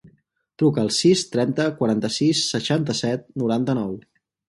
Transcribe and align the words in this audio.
Truca 0.61 0.81
al 0.83 0.89
sis, 0.95 1.21
trenta, 1.35 1.69
quaranta-sis, 1.83 2.43
seixanta-set, 2.57 3.33
noranta-nou. 3.45 3.99